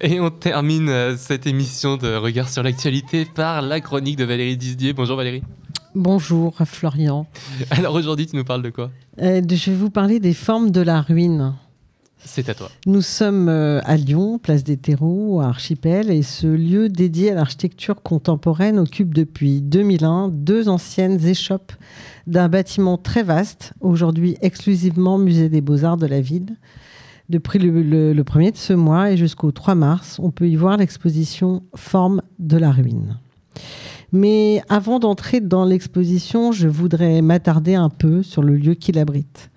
Et 0.00 0.20
on 0.20 0.30
termine 0.30 0.88
euh, 0.88 1.16
cette 1.16 1.46
émission 1.46 1.96
de 1.96 2.14
Regard 2.14 2.48
sur 2.48 2.62
l'actualité 2.62 3.24
par 3.24 3.62
la 3.62 3.80
chronique 3.80 4.16
de 4.16 4.24
Valérie 4.24 4.56
Disdier. 4.56 4.92
Bonjour 4.92 5.16
Valérie. 5.16 5.42
Bonjour 5.94 6.54
Florian. 6.64 7.26
Alors 7.70 7.94
aujourd'hui, 7.94 8.26
tu 8.26 8.36
nous 8.36 8.44
parles 8.44 8.62
de 8.62 8.70
quoi? 8.70 8.90
Euh, 9.20 9.42
je 9.48 9.70
vais 9.70 9.76
vous 9.76 9.90
parler 9.90 10.20
des 10.20 10.34
formes 10.34 10.70
de 10.70 10.80
la 10.80 11.00
ruine. 11.00 11.54
C'est 12.24 12.48
à 12.48 12.54
toi. 12.54 12.68
Nous 12.86 13.00
sommes 13.00 13.48
euh, 13.48 13.80
à 13.84 13.96
Lyon, 13.96 14.38
place 14.38 14.64
des 14.64 14.76
terreaux, 14.76 15.40
à 15.40 15.46
Archipel, 15.46 16.10
et 16.10 16.22
ce 16.22 16.46
lieu 16.46 16.88
dédié 16.88 17.30
à 17.30 17.34
l'architecture 17.34 18.02
contemporaine 18.02 18.78
occupe 18.78 19.14
depuis 19.14 19.62
2001 19.62 20.28
deux 20.28 20.68
anciennes 20.68 21.24
échoppes 21.24 21.72
d'un 22.26 22.48
bâtiment 22.48 22.98
très 22.98 23.22
vaste, 23.22 23.72
aujourd'hui 23.80 24.36
exclusivement 24.42 25.16
musée 25.16 25.48
des 25.48 25.60
beaux-arts 25.60 25.96
de 25.96 26.06
la 26.06 26.20
ville. 26.20 26.56
Depuis 27.28 27.58
le, 27.58 27.82
le- 27.82 28.22
1er 28.22 28.52
de 28.52 28.56
ce 28.56 28.72
mois 28.72 29.10
et 29.10 29.16
jusqu'au 29.16 29.52
3 29.52 29.74
mars, 29.74 30.18
on 30.22 30.30
peut 30.30 30.48
y 30.48 30.56
voir 30.56 30.78
l'exposition 30.78 31.62
Formes 31.74 32.22
de 32.38 32.56
la 32.56 32.70
ruine. 32.70 33.18
Mais 34.12 34.62
avant 34.70 34.98
d'entrer 34.98 35.40
dans 35.42 35.66
l'exposition, 35.66 36.52
je 36.52 36.68
voudrais 36.68 37.20
m'attarder 37.20 37.74
un 37.74 37.90
peu 37.90 38.22
sur 38.22 38.42
le 38.42 38.56
lieu 38.56 38.72
qui 38.74 38.92
l'abrite. 38.92 39.50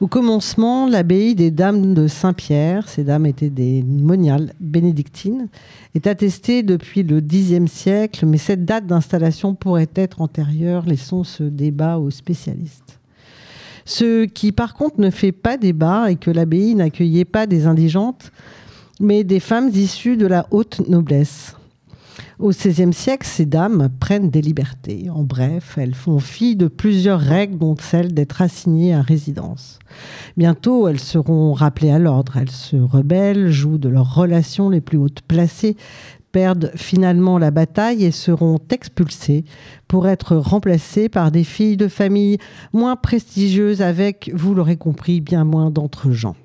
Au 0.00 0.08
commencement, 0.08 0.88
l'abbaye 0.88 1.34
des 1.34 1.50
Dames 1.52 1.94
de 1.94 2.08
Saint-Pierre, 2.08 2.88
ces 2.88 3.04
dames 3.04 3.24
étaient 3.24 3.50
des 3.50 3.84
moniales 3.84 4.52
bénédictines, 4.58 5.46
est 5.94 6.08
attestée 6.08 6.62
depuis 6.64 7.04
le 7.04 7.20
Xe 7.20 7.70
siècle, 7.70 8.26
mais 8.26 8.36
cette 8.36 8.64
date 8.64 8.84
d'installation 8.86 9.54
pourrait 9.54 9.88
être 9.94 10.20
antérieure, 10.20 10.84
laissons 10.84 11.22
ce 11.24 11.44
débat 11.44 11.98
aux 11.98 12.10
spécialistes. 12.10 12.98
Ce 13.84 14.24
qui 14.24 14.52
par 14.52 14.74
contre 14.74 15.00
ne 15.00 15.10
fait 15.10 15.32
pas 15.32 15.56
débat 15.56 16.10
est 16.10 16.16
que 16.16 16.30
l'abbaye 16.30 16.74
n'accueillait 16.74 17.24
pas 17.24 17.46
des 17.46 17.66
indigentes, 17.66 18.32
mais 19.00 19.24
des 19.24 19.40
femmes 19.40 19.70
issues 19.70 20.16
de 20.16 20.26
la 20.26 20.46
haute 20.50 20.86
noblesse. 20.88 21.56
Au 22.38 22.50
XVIe 22.50 22.92
siècle, 22.92 23.26
ces 23.26 23.46
dames 23.46 23.88
prennent 24.00 24.30
des 24.30 24.42
libertés. 24.42 25.08
En 25.10 25.22
bref, 25.22 25.78
elles 25.78 25.94
font 25.94 26.18
fi 26.18 26.56
de 26.56 26.66
plusieurs 26.66 27.20
règles, 27.20 27.58
dont 27.58 27.76
celle 27.78 28.14
d'être 28.14 28.42
assignées 28.42 28.92
à 28.92 29.00
résidence. 29.00 29.78
Bientôt, 30.36 30.88
elles 30.88 30.98
seront 30.98 31.52
rappelées 31.52 31.92
à 31.92 31.98
l'ordre. 31.98 32.36
Elles 32.36 32.50
se 32.50 32.76
rebellent, 32.76 33.50
jouent 33.50 33.78
de 33.78 33.88
leurs 33.88 34.14
relations 34.14 34.70
les 34.70 34.80
plus 34.80 34.98
hautes 34.98 35.22
placées, 35.22 35.76
perdent 36.32 36.72
finalement 36.74 37.38
la 37.38 37.50
bataille 37.50 38.04
et 38.04 38.10
seront 38.10 38.58
expulsées 38.70 39.44
pour 39.86 40.08
être 40.08 40.36
remplacées 40.36 41.08
par 41.08 41.30
des 41.30 41.44
filles 41.44 41.76
de 41.76 41.88
famille 41.88 42.38
moins 42.72 42.96
prestigieuses 42.96 43.82
avec, 43.82 44.30
vous 44.34 44.54
l'aurez 44.54 44.76
compris, 44.76 45.20
bien 45.20 45.44
moins 45.44 45.70
d'entre-gens. 45.70 46.36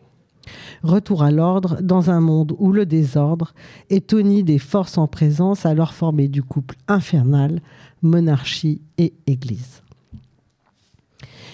Retour 0.84 1.24
à 1.24 1.32
l'ordre 1.32 1.80
dans 1.82 2.10
un 2.10 2.22
monde 2.22 2.56
où 2.60 2.72
le 2.72 2.86
désordre 2.86 3.54
est 3.90 4.08
toni 4.08 4.44
des 4.44 4.60
forces 4.60 4.98
en 4.98 5.08
présence, 5.08 5.66
alors 5.66 5.94
formé 5.94 6.28
du 6.28 6.44
couple 6.44 6.76
infernal, 6.88 7.62
monarchie 8.02 8.82
et 8.98 9.14
église. 9.26 9.82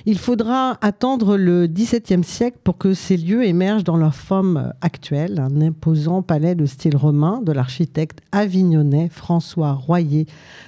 Il 0.06 0.20
faudra 0.20 0.78
attendre 0.82 1.38
le 1.38 1.66
XVIIe 1.66 2.26
siècle 2.26 2.58
pour 2.62 2.78
que 2.78 2.94
ces 2.94 3.16
lieux 3.16 3.46
émergent 3.46 3.86
dans 3.86 3.96
leur 3.96 4.16
forme 4.16 4.74
actuelle, 4.82 5.40
un 5.40 5.62
imposant 5.62 6.22
palais 6.22 6.56
de 6.56 6.66
style 6.66 6.98
romain 6.98 7.42
de 7.42 7.54
l'architecte 7.54 8.20
avignonnais 8.34 9.08
François 9.08 9.72
Royer 9.72 10.26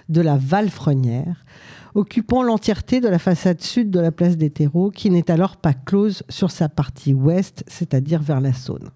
de 0.08 0.22
la 0.22 0.38
Valfrenière, 0.38 1.44
occupant 1.95 2.44
l'entièreté 2.44 3.02
de 3.02 3.09
la 3.09 3.19
façade 3.19 3.59
sud 3.59 3.91
de 3.91 4.00
la 4.00 4.13
place 4.13 4.38
des 4.38 4.52
terreaux, 4.52 4.89
qui 4.89 5.09
n'est 5.09 5.30
alors 5.30 5.58
pas 5.58 5.73
close 5.73 6.23
sur 6.30 6.50
sa 6.50 6.69
partie 6.69 7.13
ouest, 7.13 7.66
c'est-à-dire 7.67 8.22
vers 8.22 8.39
la 8.39 8.53
Saône. 8.53 8.89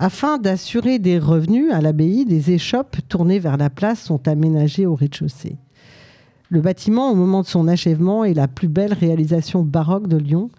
Afin 0.00 0.38
d'assurer 0.38 0.98
des 0.98 1.20
revenus 1.20 1.72
à 1.72 1.80
l'abbaye, 1.80 2.24
des 2.24 2.50
échoppes 2.50 2.96
tournées 3.08 3.38
vers 3.38 3.56
la 3.56 3.70
place 3.70 4.02
sont 4.02 4.26
aménagées 4.26 4.84
au 4.84 4.96
rez-de-chaussée. 4.96 5.58
Le 6.52 6.60
bâtiment, 6.60 7.10
au 7.10 7.14
moment 7.14 7.40
de 7.40 7.46
son 7.46 7.66
achèvement, 7.66 8.24
est 8.24 8.34
la 8.34 8.46
plus 8.46 8.68
belle 8.68 8.92
réalisation 8.92 9.62
baroque 9.62 10.06
de 10.06 10.18
Lyon. 10.18 10.50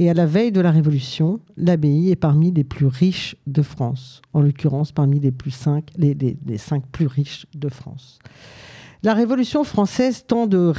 Et 0.00 0.10
à 0.10 0.14
la 0.14 0.26
veille 0.26 0.50
de 0.50 0.60
la 0.60 0.72
Révolution, 0.72 1.38
l'abbaye 1.56 2.10
est 2.10 2.16
parmi 2.16 2.50
les 2.50 2.64
plus 2.64 2.86
riches 2.86 3.36
de 3.46 3.62
France, 3.62 4.22
en 4.32 4.40
l'occurrence 4.40 4.90
parmi 4.90 5.20
les, 5.20 5.32
cinq, 6.58 6.82
plus 6.90 7.06
riches 7.06 7.46
de 7.54 7.68
France. 7.68 8.18
La 9.04 9.14
Révolution 9.14 9.62
française 9.62 10.24
tend 10.26 10.48
de 10.48 10.72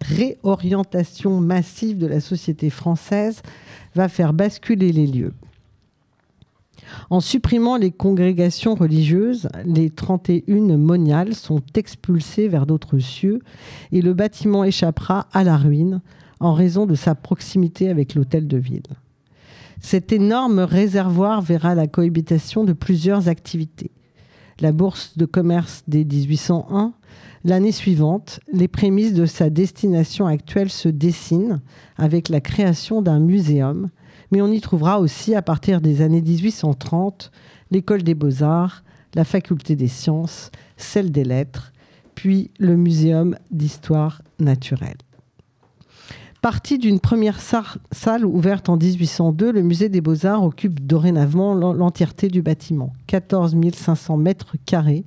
réorientation 0.00 1.40
massive 1.40 1.96
de 1.96 2.08
la 2.08 2.18
société 2.18 2.70
française 2.70 3.40
va 3.94 4.08
faire 4.08 4.32
basculer 4.32 4.90
les 4.90 5.06
lieux. 5.06 5.34
En 7.10 7.20
supprimant 7.20 7.76
les 7.76 7.90
congrégations 7.90 8.74
religieuses, 8.74 9.48
les 9.64 9.90
31 9.90 10.76
moniales 10.76 11.34
sont 11.34 11.62
expulsées 11.74 12.48
vers 12.48 12.66
d'autres 12.66 12.98
cieux 12.98 13.40
et 13.92 14.02
le 14.02 14.14
bâtiment 14.14 14.64
échappera 14.64 15.28
à 15.32 15.44
la 15.44 15.56
ruine 15.56 16.00
en 16.40 16.54
raison 16.54 16.86
de 16.86 16.94
sa 16.94 17.14
proximité 17.14 17.90
avec 17.90 18.14
l'hôtel 18.14 18.48
de 18.48 18.56
ville. 18.56 18.82
Cet 19.80 20.12
énorme 20.12 20.60
réservoir 20.60 21.40
verra 21.40 21.74
la 21.74 21.86
cohabitation 21.86 22.64
de 22.64 22.72
plusieurs 22.72 23.28
activités. 23.28 23.90
La 24.60 24.72
bourse 24.72 25.16
de 25.16 25.24
commerce 25.24 25.84
dès 25.88 26.04
1801, 26.04 26.92
l'année 27.44 27.72
suivante, 27.72 28.40
les 28.52 28.68
prémices 28.68 29.14
de 29.14 29.24
sa 29.24 29.48
destination 29.48 30.26
actuelle 30.26 30.68
se 30.68 30.88
dessinent 30.88 31.60
avec 31.96 32.28
la 32.28 32.42
création 32.42 33.00
d'un 33.00 33.20
muséum 33.20 33.88
mais 34.30 34.40
on 34.42 34.50
y 34.52 34.60
trouvera 34.60 35.00
aussi, 35.00 35.34
à 35.34 35.42
partir 35.42 35.80
des 35.80 36.02
années 36.02 36.22
1830, 36.22 37.30
l'école 37.70 38.02
des 38.02 38.14
beaux-arts, 38.14 38.84
la 39.14 39.24
faculté 39.24 39.76
des 39.76 39.88
sciences, 39.88 40.50
celle 40.76 41.10
des 41.10 41.24
lettres, 41.24 41.72
puis 42.14 42.50
le 42.58 42.76
muséum 42.76 43.36
d'histoire 43.50 44.22
naturelle. 44.38 44.96
Parti 46.42 46.78
d'une 46.78 47.00
première 47.00 47.38
salle 47.40 48.24
ouverte 48.24 48.70
en 48.70 48.76
1802, 48.78 49.52
le 49.52 49.62
musée 49.62 49.90
des 49.90 50.00
beaux-arts 50.00 50.42
occupe 50.42 50.80
dorénavant 50.86 51.52
l'en- 51.54 51.74
l'entièreté 51.74 52.28
du 52.28 52.40
bâtiment, 52.40 52.94
14 53.08 53.54
500 53.74 54.16
mètres 54.16 54.54
carrés, 54.64 55.04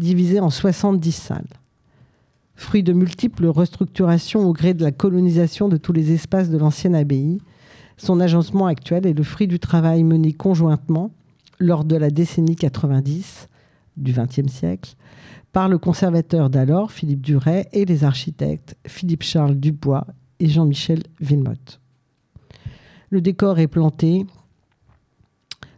divisés 0.00 0.40
en 0.40 0.50
70 0.50 1.12
salles. 1.12 1.46
Fruit 2.56 2.82
de 2.82 2.92
multiples 2.92 3.46
restructurations 3.46 4.40
au 4.40 4.52
gré 4.52 4.74
de 4.74 4.82
la 4.82 4.90
colonisation 4.90 5.68
de 5.68 5.76
tous 5.76 5.92
les 5.92 6.10
espaces 6.12 6.50
de 6.50 6.58
l'ancienne 6.58 6.96
abbaye, 6.96 7.38
son 7.96 8.20
agencement 8.20 8.66
actuel 8.66 9.06
est 9.06 9.12
le 9.12 9.22
fruit 9.22 9.46
du 9.46 9.58
travail 9.58 10.04
mené 10.04 10.32
conjointement 10.32 11.10
lors 11.58 11.84
de 11.84 11.96
la 11.96 12.10
décennie 12.10 12.56
90 12.56 13.48
du 13.96 14.12
XXe 14.12 14.50
siècle 14.50 14.94
par 15.52 15.68
le 15.68 15.78
conservateur 15.78 16.50
d'alors, 16.50 16.92
Philippe 16.92 17.20
Duret, 17.20 17.68
et 17.72 17.84
les 17.84 18.04
architectes 18.04 18.76
Philippe-Charles 18.86 19.56
Dubois 19.56 20.06
et 20.40 20.48
Jean-Michel 20.48 21.02
Villemotte. 21.20 21.80
Le 23.10 23.20
décor 23.20 23.58
est 23.58 23.68
planté. 23.68 24.26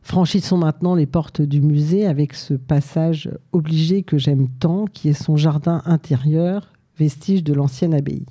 Franchissons 0.03 0.59
maintenant 0.59 0.95
les 0.95 1.07
portes 1.07 1.43
du 1.43 1.61
musée 1.61 2.07
avec 2.07 2.35
ce 2.35 2.55
passage 2.55 3.29
obligé 3.53 4.03
que 4.03 4.19
j'aime 4.19 4.49
tant, 4.61 4.85
qui 4.87 5.09
est 5.09 5.13
son 5.13 5.37
jardin 5.37 5.83
intérieur, 5.87 6.73
vestige 6.97 7.43
de 7.43 7.53
l'ancienne 7.53 7.95
abbaye. 7.95 8.27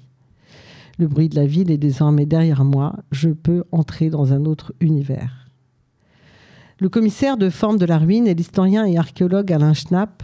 Le 1.00 1.08
bruit 1.08 1.30
de 1.30 1.36
la 1.36 1.46
ville 1.46 1.72
est 1.72 1.78
désormais 1.78 2.26
derrière 2.26 2.64
moi. 2.64 2.96
Je 3.12 3.30
peux 3.30 3.64
entrer 3.72 4.10
dans 4.10 4.32
un 4.34 4.46
autre 4.46 4.74
univers. 4.80 5.48
Le 6.80 6.90
commissaire 6.90 7.38
de 7.38 7.50
forme 7.50 7.78
de 7.78 7.86
la 7.86 7.98
ruine 7.98 8.28
est 8.28 8.34
l'historien 8.34 8.86
et 8.86 8.98
archéologue 8.98 9.52
Alain 9.52 9.74
Schnapp. 9.74 10.24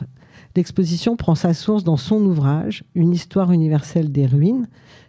L'exposition 0.56 1.16
prend 1.16 1.36
sa 1.36 1.54
source 1.54 1.84
dans 1.84 1.98
son 1.98 2.24
ouvrage 2.26 2.84
Une 2.96 3.14
histoire 3.14 3.52
universelle 3.52 4.12
des 4.12 4.26
ruines, 4.26 4.68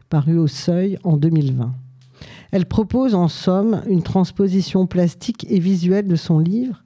paru 0.08 0.38
au 0.38 0.46
Seuil 0.46 0.98
en 1.02 1.16
2020. 1.16 1.74
Elle 2.52 2.66
propose 2.66 3.14
en 3.14 3.28
somme 3.28 3.82
une 3.86 4.02
transposition 4.02 4.86
plastique 4.86 5.46
et 5.50 5.60
visuelle 5.60 6.06
de 6.06 6.16
son 6.16 6.38
livre, 6.38 6.82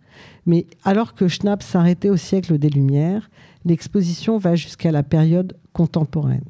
mais 0.47 0.67
alors 0.85 1.15
que 1.15 1.29
Schnapp 1.29 1.63
s'arrêtait 1.63 2.11
au 2.11 2.17
siècle 2.17 2.59
des 2.59 2.71
Lumières, 2.71 3.31
l'exposition 3.65 4.37
va 4.39 4.57
jusqu'à 4.57 4.93
la 4.93 5.03
période 5.03 5.57
contemporaine. 5.73 6.45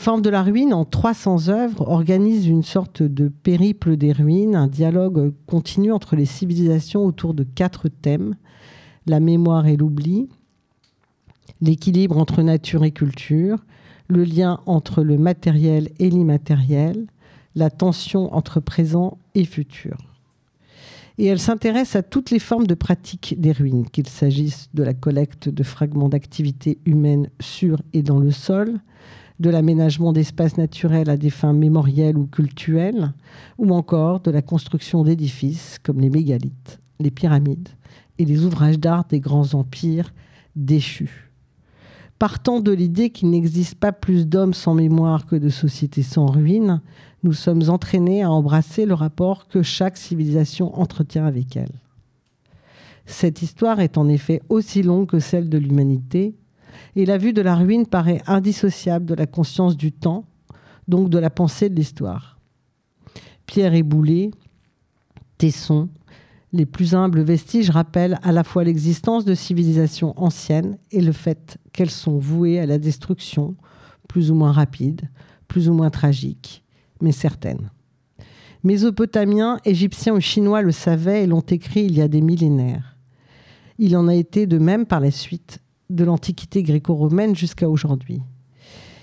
Forme 0.00 0.22
de 0.22 0.30
la 0.30 0.42
ruine, 0.42 0.72
en 0.72 0.86
300 0.86 1.50
œuvres, 1.50 1.86
organise 1.86 2.46
une 2.46 2.62
sorte 2.62 3.02
de 3.02 3.28
périple 3.28 3.98
des 3.98 4.12
ruines, 4.12 4.56
un 4.56 4.66
dialogue 4.66 5.34
continu 5.46 5.92
entre 5.92 6.16
les 6.16 6.24
civilisations 6.24 7.04
autour 7.04 7.34
de 7.34 7.44
quatre 7.44 7.90
thèmes. 7.90 8.34
La 9.04 9.20
mémoire 9.20 9.66
et 9.66 9.76
l'oubli, 9.76 10.30
l'équilibre 11.60 12.16
entre 12.16 12.40
nature 12.40 12.82
et 12.84 12.92
culture, 12.92 13.58
le 14.08 14.24
lien 14.24 14.60
entre 14.64 15.02
le 15.02 15.18
matériel 15.18 15.90
et 15.98 16.08
l'immatériel, 16.08 17.06
la 17.54 17.68
tension 17.68 18.34
entre 18.34 18.58
présent 18.58 19.18
et 19.34 19.44
futur. 19.44 19.98
Et 21.18 21.26
elle 21.26 21.40
s'intéresse 21.40 21.94
à 21.94 22.02
toutes 22.02 22.30
les 22.30 22.38
formes 22.38 22.66
de 22.66 22.72
pratique 22.72 23.38
des 23.38 23.52
ruines, 23.52 23.86
qu'il 23.90 24.08
s'agisse 24.08 24.70
de 24.72 24.82
la 24.82 24.94
collecte 24.94 25.50
de 25.50 25.62
fragments 25.62 26.08
d'activités 26.08 26.78
humaines 26.86 27.28
sur 27.38 27.82
et 27.92 28.00
dans 28.02 28.18
le 28.18 28.30
sol, 28.30 28.80
de 29.40 29.50
l'aménagement 29.50 30.12
d'espaces 30.12 30.58
naturels 30.58 31.08
à 31.10 31.16
des 31.16 31.30
fins 31.30 31.54
mémorielles 31.54 32.18
ou 32.18 32.26
cultuelles, 32.26 33.12
ou 33.58 33.72
encore 33.72 34.20
de 34.20 34.30
la 34.30 34.42
construction 34.42 35.02
d'édifices 35.02 35.78
comme 35.82 36.00
les 36.00 36.10
mégalithes, 36.10 36.78
les 37.00 37.10
pyramides 37.10 37.70
et 38.18 38.26
les 38.26 38.44
ouvrages 38.44 38.78
d'art 38.78 39.06
des 39.08 39.18
grands 39.18 39.54
empires 39.54 40.12
déchus. 40.54 41.30
Partant 42.18 42.60
de 42.60 42.70
l'idée 42.70 43.08
qu'il 43.08 43.30
n'existe 43.30 43.76
pas 43.76 43.92
plus 43.92 44.28
d'hommes 44.28 44.52
sans 44.52 44.74
mémoire 44.74 45.24
que 45.24 45.36
de 45.36 45.48
sociétés 45.48 46.02
sans 46.02 46.26
ruines, 46.26 46.82
nous 47.22 47.32
sommes 47.32 47.70
entraînés 47.70 48.22
à 48.22 48.30
embrasser 48.30 48.84
le 48.84 48.92
rapport 48.92 49.48
que 49.48 49.62
chaque 49.62 49.96
civilisation 49.96 50.78
entretient 50.78 51.24
avec 51.24 51.56
elle. 51.56 51.72
Cette 53.06 53.40
histoire 53.40 53.80
est 53.80 53.96
en 53.96 54.06
effet 54.06 54.42
aussi 54.50 54.82
longue 54.82 55.08
que 55.08 55.18
celle 55.18 55.48
de 55.48 55.56
l'humanité, 55.56 56.34
et 56.96 57.06
la 57.06 57.18
vue 57.18 57.32
de 57.32 57.42
la 57.42 57.54
ruine 57.54 57.86
paraît 57.86 58.22
indissociable 58.26 59.06
de 59.06 59.14
la 59.14 59.26
conscience 59.26 59.76
du 59.76 59.92
temps, 59.92 60.26
donc 60.88 61.08
de 61.08 61.18
la 61.18 61.30
pensée 61.30 61.68
de 61.68 61.74
l'histoire. 61.74 62.38
Pierre 63.46 63.74
et 63.74 63.82
Boulet, 63.82 64.30
Tesson, 65.38 65.88
les 66.52 66.66
plus 66.66 66.94
humbles 66.94 67.22
vestiges 67.22 67.70
rappellent 67.70 68.18
à 68.22 68.32
la 68.32 68.44
fois 68.44 68.64
l'existence 68.64 69.24
de 69.24 69.34
civilisations 69.34 70.14
anciennes 70.20 70.78
et 70.90 71.00
le 71.00 71.12
fait 71.12 71.58
qu'elles 71.72 71.90
sont 71.90 72.18
vouées 72.18 72.58
à 72.58 72.66
la 72.66 72.78
destruction, 72.78 73.54
plus 74.08 74.30
ou 74.30 74.34
moins 74.34 74.52
rapide, 74.52 75.08
plus 75.46 75.68
ou 75.68 75.74
moins 75.74 75.90
tragique, 75.90 76.64
mais 77.00 77.12
certaine. 77.12 77.70
Mésopotamiens, 78.64 79.58
Égyptiens 79.64 80.14
ou 80.14 80.20
Chinois 80.20 80.62
le 80.62 80.72
savaient 80.72 81.22
et 81.24 81.26
l'ont 81.26 81.40
écrit 81.40 81.84
il 81.84 81.96
y 81.96 82.02
a 82.02 82.08
des 82.08 82.20
millénaires. 82.20 82.96
Il 83.78 83.96
en 83.96 84.08
a 84.08 84.14
été 84.14 84.46
de 84.46 84.58
même 84.58 84.86
par 84.86 85.00
la 85.00 85.10
suite 85.10 85.60
de 85.90 86.04
l'Antiquité 86.04 86.62
gréco-romaine 86.62 87.36
jusqu'à 87.36 87.68
aujourd'hui. 87.68 88.20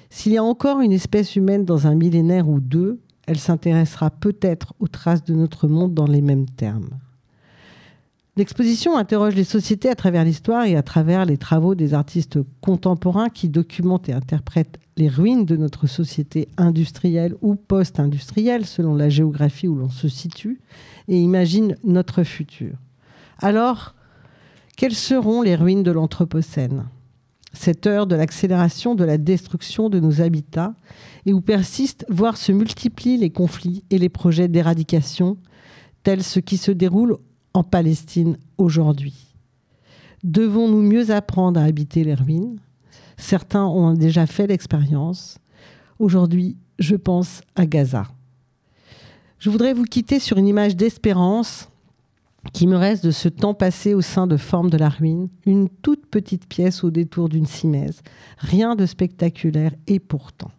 S'il 0.10 0.32
y 0.32 0.38
a 0.38 0.44
encore 0.44 0.82
une 0.82 0.94
espèce 0.94 1.36
humaine 1.36 1.66
dans 1.66 1.86
un 1.86 1.96
millénaire 1.96 2.50
ou 2.50 2.60
deux, 2.60 3.00
elle 3.28 3.38
s'intéressera 3.38 4.10
peut-être 4.10 4.74
aux 4.80 4.88
traces 4.88 5.24
de 5.24 5.34
notre 5.34 5.68
monde 5.68 5.94
dans 5.94 6.08
les 6.08 6.22
mêmes 6.22 6.50
termes. 6.50 6.90
L'exposition 8.38 8.96
interroge 8.96 9.34
les 9.36 9.44
sociétés 9.44 9.90
à 9.90 9.96
travers 9.96 10.24
l'histoire 10.24 10.66
et 10.66 10.76
à 10.76 10.84
travers 10.84 11.26
les 11.26 11.38
travaux 11.38 11.74
des 11.74 11.96
artistes 11.96 12.38
contemporains 12.62 13.30
qui 13.30 13.50
documentent 13.50 14.10
et 14.10 14.14
interprètent 14.14 14.80
les 14.96 15.10
ruines 15.10 15.46
de 15.46 15.58
notre 15.58 15.88
société 15.88 16.48
industrielle 16.56 17.36
ou 17.42 17.56
post-industrielle, 17.56 18.66
selon 18.66 18.96
la 18.96 19.10
géographie 19.10 19.68
où 19.68 19.76
l'on 19.76 19.90
se 19.90 20.08
situe, 20.08 20.62
et 21.08 21.20
imaginent 21.20 21.78
notre 21.84 22.24
futur. 22.24 22.76
Alors, 23.40 23.96
quelles 24.78 24.96
seront 24.96 25.42
les 25.42 25.56
ruines 25.56 25.84
de 25.84 25.92
l'Anthropocène? 25.92 26.86
Cette 27.52 27.88
heure 27.88 28.06
de 28.06 28.16
l'accélération 28.16 28.94
de 28.94 29.04
la 29.04 29.18
destruction 29.18 29.90
de 29.90 30.00
nos 30.00 30.22
habitats 30.22 30.76
et 31.26 31.34
où 31.34 31.42
persistent, 31.42 32.06
voire 32.10 32.38
se 32.38 32.52
multiplient 32.52 33.18
les 33.18 33.32
conflits 33.32 33.84
et 33.90 33.98
les 33.98 34.10
projets 34.10 34.48
d'éradication, 34.48 35.38
tels 36.04 36.24
ceux 36.24 36.42
qui 36.42 36.58
se 36.58 36.72
déroulent 36.72 37.18
en 37.56 37.64
Palestine 37.64 38.38
aujourd'hui. 38.60 39.34
Devons-nous 40.24 40.84
mieux 40.84 41.10
apprendre 41.10 41.60
à 41.60 41.64
habiter 41.64 42.04
les 42.04 42.14
ruines? 42.14 42.60
Certains 43.18 43.66
ont 43.66 43.94
déjà 43.94 44.28
fait 44.28 44.46
l'expérience. 44.46 45.40
Aujourd'hui, 45.98 46.56
je 46.78 46.96
pense 46.96 47.42
à 47.56 47.66
Gaza. 47.66 48.06
Je 49.40 49.50
voudrais 49.50 49.74
vous 49.74 49.86
quitter 49.86 50.20
sur 50.20 50.38
une 50.38 50.48
image 50.48 50.76
d'espérance 50.76 51.68
qui 52.54 52.68
me 52.68 52.76
reste 52.76 53.06
de 53.06 53.12
ce 53.12 53.30
temps 53.30 53.54
passé 53.54 53.94
au 53.94 54.02
sein 54.02 54.28
de 54.28 54.38
Forme 54.38 54.70
de 54.70 54.78
la 54.78 54.90
Ruine, 54.90 55.30
une 55.46 55.70
toute 55.70 56.06
petite 56.06 56.48
pièce 56.48 56.84
au 56.84 56.92
détour 56.92 57.30
d'une 57.30 57.46
simèse, 57.46 58.02
rien 58.38 58.76
de 58.76 58.86
spectaculaire 58.86 59.74
et 59.88 60.00
pourtant. 60.00 60.52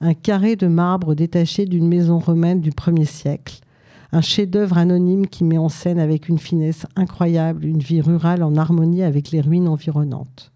Un 0.00 0.14
carré 0.14 0.56
de 0.56 0.66
marbre 0.66 1.14
détaché 1.14 1.66
d'une 1.66 1.88
maison 1.88 2.18
romaine 2.18 2.60
du 2.60 2.70
1er 2.70 3.06
siècle, 3.06 3.60
un 4.12 4.20
chef-d'œuvre 4.20 4.78
anonyme 4.78 5.26
qui 5.26 5.44
met 5.44 5.58
en 5.58 5.68
scène 5.68 5.98
avec 5.98 6.28
une 6.28 6.38
finesse 6.38 6.86
incroyable 6.94 7.64
une 7.64 7.80
vie 7.80 8.00
rurale 8.00 8.42
en 8.42 8.56
harmonie 8.56 9.02
avec 9.02 9.30
les 9.30 9.40
ruines 9.40 9.68
environnantes. 9.68 10.52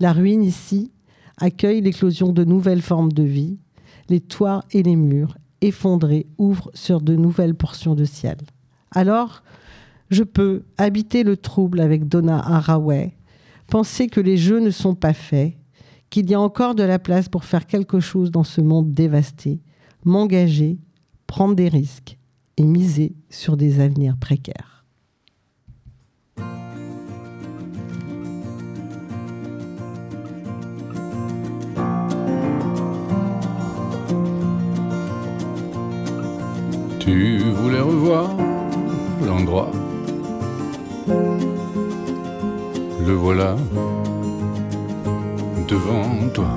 La 0.00 0.12
ruine 0.12 0.44
ici 0.44 0.92
accueille 1.38 1.80
l'éclosion 1.80 2.32
de 2.32 2.44
nouvelles 2.44 2.82
formes 2.82 3.12
de 3.12 3.24
vie, 3.24 3.58
les 4.08 4.20
toits 4.20 4.64
et 4.70 4.82
les 4.82 4.96
murs 4.96 5.36
effondrés 5.60 6.26
ouvrent 6.38 6.70
sur 6.74 7.00
de 7.00 7.16
nouvelles 7.16 7.54
portions 7.54 7.94
de 7.94 8.04
ciel. 8.04 8.36
Alors, 8.92 9.42
je 10.10 10.22
peux 10.22 10.62
habiter 10.76 11.22
le 11.22 11.36
trouble 11.36 11.80
avec 11.80 12.08
Donna 12.08 12.38
Haraway, 12.38 13.14
penser 13.68 14.06
que 14.08 14.20
les 14.20 14.36
jeux 14.36 14.60
ne 14.60 14.70
sont 14.70 14.94
pas 14.94 15.12
faits, 15.12 15.54
qu'il 16.10 16.30
y 16.30 16.34
a 16.34 16.40
encore 16.40 16.74
de 16.74 16.82
la 16.82 16.98
place 16.98 17.28
pour 17.28 17.44
faire 17.44 17.66
quelque 17.66 18.00
chose 18.00 18.30
dans 18.30 18.44
ce 18.44 18.60
monde 18.60 18.94
dévasté, 18.94 19.60
m'engager, 20.04 20.78
prendre 21.26 21.54
des 21.54 21.68
risques 21.68 22.18
et 22.56 22.64
miser 22.64 23.14
sur 23.28 23.56
des 23.56 23.80
avenirs 23.80 24.16
précaires. 24.16 24.84
Tu 36.98 37.38
voulais 37.38 37.80
revoir 37.80 38.36
l'endroit? 39.26 39.70
Le 43.06 43.14
voilà 43.14 43.56
devant 45.66 46.28
toi. 46.32 46.50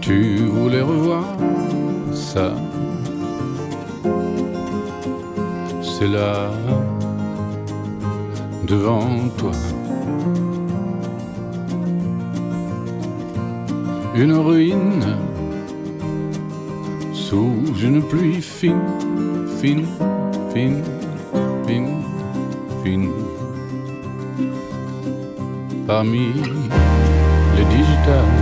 Tu 0.00 0.46
voulais 0.46 0.82
revoir 0.82 1.24
ça. 2.12 2.52
C'est 5.82 6.08
là, 6.08 6.50
devant 8.66 9.08
toi. 9.38 9.52
Une 14.14 14.34
ruine 14.34 15.16
sous 17.32 17.64
une 17.82 18.02
pluie 18.02 18.42
fine, 18.42 18.82
fine 19.58 19.86
fine, 20.52 20.82
fine, 21.66 22.02
fine. 22.84 23.10
Parmi 25.86 26.26
les 27.56 27.64
digitales, 27.74 28.36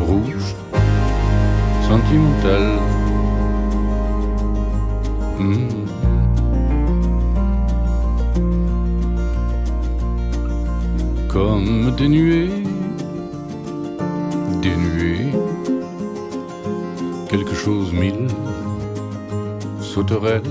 rouges, 0.00 0.56
sentimentales. 1.88 2.80
Hmm. 5.38 5.68
Comme 11.28 11.94
des 11.96 12.08
nuées, 12.08 12.50
des 14.60 14.76
quelque 17.32 17.54
chose 17.54 17.94
mille 17.94 18.26
sauterelle. 19.80 20.42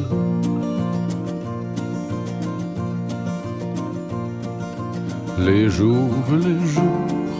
Les 5.38 5.70
jours, 5.70 6.10
les 6.32 6.60
jours 6.74 7.38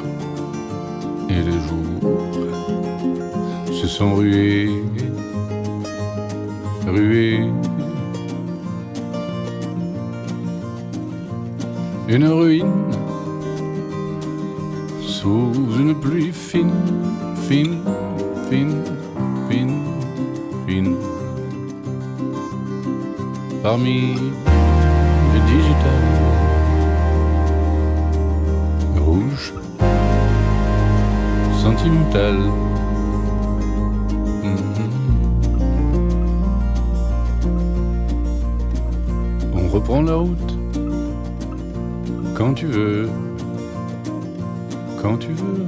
et 1.28 1.42
les 1.50 1.60
jours 1.68 2.02
se 3.74 3.88
sont 3.88 4.14
rués, 4.14 4.70
rués. 6.86 7.50
Une 12.08 12.28
ruine 12.28 12.94
sous 15.02 15.52
une 15.80 15.96
pluie 16.00 16.32
fine, 16.32 16.70
fine, 17.48 17.80
parmi 23.64 24.16
les 25.34 25.40
digitales 25.46 26.12
rouges, 28.98 29.54
sentimentales. 31.62 32.44
Mm-hmm. 34.44 34.90
On 39.54 39.68
reprend 39.70 40.02
la 40.02 40.16
route 40.16 40.58
quand 42.36 42.54
tu 42.56 42.66
veux, 42.66 43.10
quand 45.02 45.18
tu 45.18 45.30
veux. 45.34 45.66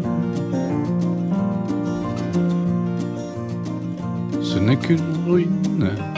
Ce 4.41 4.57
n'est 4.59 4.77
qu'une 4.77 4.99
ruine 5.27 6.12